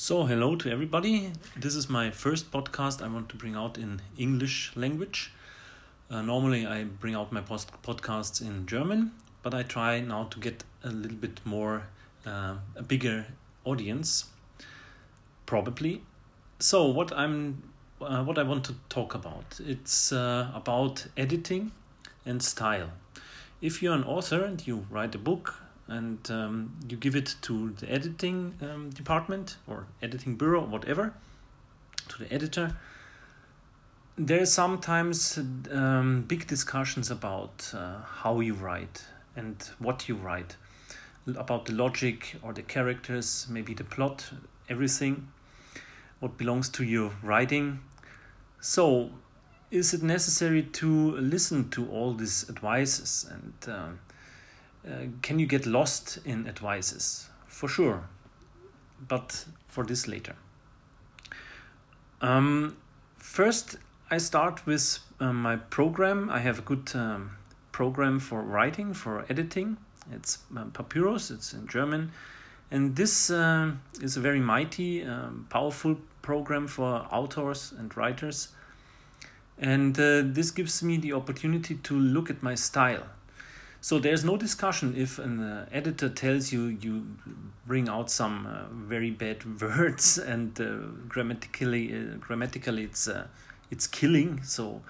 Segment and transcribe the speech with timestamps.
[0.00, 1.32] So, hello to everybody.
[1.56, 5.32] This is my first podcast I want to bring out in English language.
[6.08, 9.10] Uh, normally, I bring out my post- podcasts in German,
[9.42, 11.88] but I try now to get a little bit more,
[12.24, 13.26] uh, a bigger
[13.64, 14.26] audience,
[15.46, 16.02] probably.
[16.60, 17.64] So, what I'm,
[18.00, 21.72] uh, what I want to talk about, it's uh, about editing
[22.24, 22.92] and style.
[23.60, 25.56] If you're an author and you write a book
[25.88, 31.14] and um, you give it to the editing um, department or editing bureau, whatever,
[32.08, 32.76] to the editor.
[34.16, 35.38] There are sometimes
[35.70, 39.04] um, big discussions about uh, how you write
[39.36, 40.56] and what you write,
[41.26, 44.30] about the logic or the characters, maybe the plot,
[44.68, 45.28] everything,
[46.20, 47.80] what belongs to your writing.
[48.60, 49.10] So,
[49.70, 54.00] is it necessary to listen to all these advices and um,
[54.86, 57.28] uh, can you get lost in advices?
[57.46, 58.04] For sure,
[59.06, 60.36] but for this later.
[62.20, 62.76] Um,
[63.16, 63.76] first,
[64.10, 66.30] I start with uh, my program.
[66.30, 67.36] I have a good um,
[67.72, 69.76] program for writing, for editing.
[70.12, 72.12] It's uh, Papyrus, it's in German.
[72.70, 78.48] And this uh, is a very mighty, um, powerful program for authors and writers.
[79.58, 83.04] And uh, this gives me the opportunity to look at my style
[83.80, 87.06] so there's no discussion if an uh, editor tells you you
[87.66, 93.26] bring out some uh, very bad words and uh, grammatically uh, grammatically it's uh,
[93.70, 94.42] it's killing.
[94.42, 94.82] So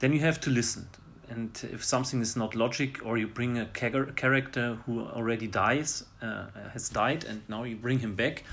[0.00, 0.88] then you have to listen.
[1.28, 6.46] And if something is not logic, or you bring a character who already dies, uh,
[6.72, 8.44] has died, and now you bring him back,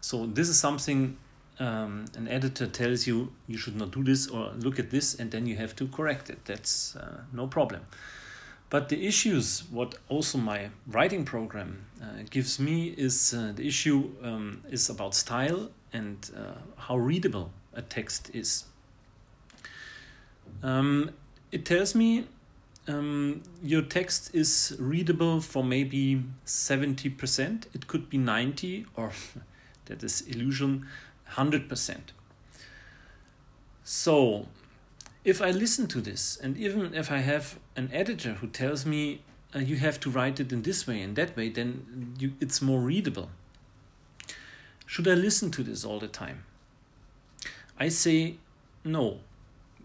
[0.00, 1.18] so this is something
[1.58, 5.32] um, an editor tells you you should not do this or look at this, and
[5.32, 6.44] then you have to correct it.
[6.44, 6.96] That's
[7.32, 7.82] no problem.
[8.72, 14.12] But the issues, what also my writing program uh, gives me, is uh, the issue
[14.22, 18.64] um, is about style and uh, how readable a text is.
[20.62, 21.10] Um,
[21.50, 22.28] it tells me
[22.88, 29.12] um, your text is readable for maybe 70%, it could be 90 or
[29.84, 30.86] that is illusion
[31.32, 31.98] 100%.
[33.84, 34.48] So
[35.24, 39.22] if I listen to this, and even if I have an editor who tells me
[39.54, 42.60] uh, you have to write it in this way and that way, then you, it's
[42.60, 43.30] more readable.
[44.86, 46.44] Should I listen to this all the time?
[47.78, 48.36] I say
[48.84, 49.20] no,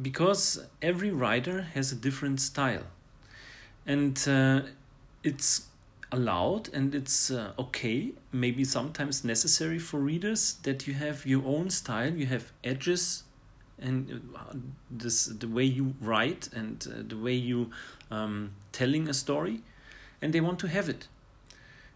[0.00, 2.84] because every writer has a different style,
[3.86, 4.62] and uh,
[5.22, 5.66] it's
[6.12, 11.70] allowed and it's uh, okay, maybe sometimes necessary for readers that you have your own
[11.70, 13.24] style, you have edges
[13.80, 14.54] and uh,
[14.90, 17.70] this the way you write and uh, the way you
[18.10, 19.62] um, telling a story
[20.22, 21.08] and they want to have it.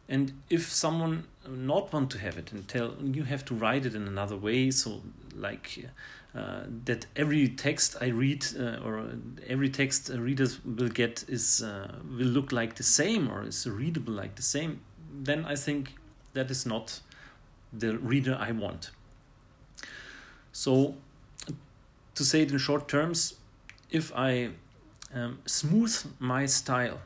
[0.09, 3.95] And if someone not want to have it and tell you have to write it
[3.95, 5.03] in another way so
[5.35, 5.87] like
[6.35, 9.05] uh, that every text i read uh, or
[9.47, 14.13] every text readers will get is uh, will look like the same or is readable
[14.13, 15.95] like the same then i think
[16.35, 17.01] that is not
[17.73, 18.91] the reader i want.
[20.53, 20.97] So
[22.19, 23.35] to say it in short terms,
[23.91, 24.51] if I
[25.15, 27.01] um, smooth my style,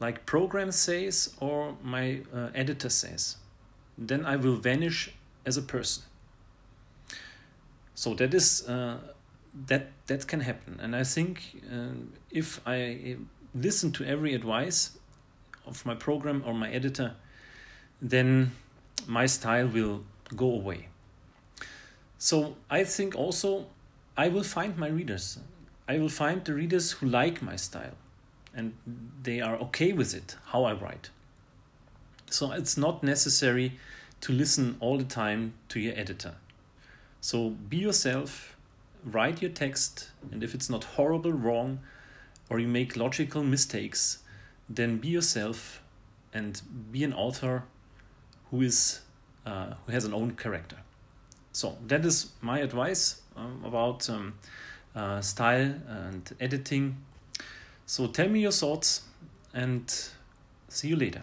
[0.00, 3.36] like program says or my uh, editor says,
[3.96, 5.14] then I will vanish
[5.46, 6.02] as a person.
[7.94, 8.98] So that is uh,
[9.68, 11.94] that that can happen, and I think uh,
[12.30, 13.16] if I
[13.54, 14.98] listen to every advice
[15.66, 17.14] of my program or my editor,
[18.00, 18.50] then
[19.06, 20.00] my style will
[20.34, 20.88] go away.
[22.18, 23.66] So I think also
[24.16, 25.38] I will find my readers.
[25.88, 27.96] I will find the readers who like my style
[28.54, 28.74] and
[29.22, 31.10] they are okay with it, how I write.
[32.30, 33.78] So it's not necessary
[34.22, 36.34] to listen all the time to your editor.
[37.20, 38.56] So be yourself,
[39.04, 41.80] write your text, and if it's not horrible wrong
[42.48, 44.18] or you make logical mistakes,
[44.68, 45.82] then be yourself
[46.32, 47.64] and be an author
[48.50, 49.00] who is
[49.44, 50.76] uh, who has an own character.
[51.52, 54.34] So that is my advice um, about um,
[54.94, 56.96] uh, style and editing.
[57.86, 59.02] So tell me your thoughts
[59.52, 59.92] and
[60.68, 61.22] see you later.